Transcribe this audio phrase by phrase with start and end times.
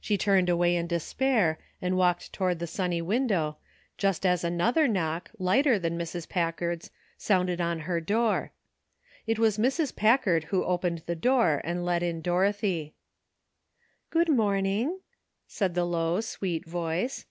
[0.00, 3.56] She turned away in despair and walked toward the sunny window
[3.98, 6.28] just as another knock, lighter than Mrs.
[6.28, 8.52] Packard's, sounded on her door.
[9.26, 9.96] It was Mrs.
[9.96, 12.94] Packard who opened the door and let in Dorothy.
[13.54, 15.00] *' Good morning,"
[15.48, 17.26] said the low sweet voice.